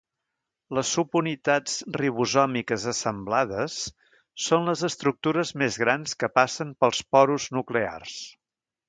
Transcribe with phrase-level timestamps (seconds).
[0.75, 3.75] Les subunitats ribosòmiques assemblades
[4.47, 8.17] són les estructures més grans que passen pels porus nuclears.